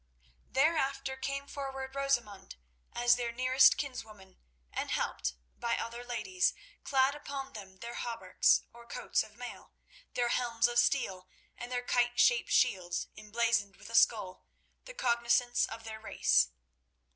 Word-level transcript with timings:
Thereafter 0.49 1.15
came 1.15 1.45
forward 1.45 1.93
Rosamund 1.93 2.55
as 2.91 3.17
their 3.17 3.31
nearest 3.31 3.77
kinswoman, 3.77 4.39
and, 4.73 4.89
helped 4.89 5.35
by 5.59 5.75
other 5.77 6.03
ladies, 6.03 6.55
clad 6.83 7.13
upon 7.13 7.53
them 7.53 7.77
their 7.77 7.93
hauberks, 7.93 8.63
or 8.73 8.87
coats 8.87 9.21
of 9.21 9.35
mail, 9.37 9.73
their 10.15 10.29
helms 10.29 10.67
of 10.67 10.79
steel, 10.79 11.27
and 11.55 11.71
their 11.71 11.83
kite 11.83 12.19
shaped 12.19 12.49
shields, 12.51 13.09
emblazoned 13.15 13.75
with 13.75 13.91
a 13.91 13.95
skull, 13.95 14.43
the 14.85 14.95
cognizance 14.95 15.67
of 15.67 15.83
their 15.83 15.99
race. 15.99 16.47